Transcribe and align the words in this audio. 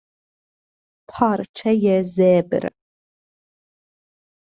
پارچهی 1.09 2.03
زبر 2.03 2.65